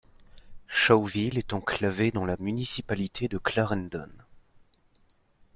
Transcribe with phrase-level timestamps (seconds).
[0.67, 4.09] Shawville est enclavée dans la municipalité de Clarendon.